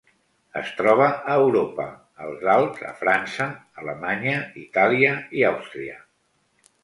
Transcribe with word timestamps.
Es 0.59 0.69
troba 0.77 1.07
a 1.33 1.35
Europa: 1.41 1.83
els 2.27 2.45
Alps 2.53 2.81
a 2.91 2.95
França, 3.03 3.47
Alemanya, 3.83 4.41
Itàlia 4.65 5.11
i 5.41 5.45
Àustria. 5.53 6.01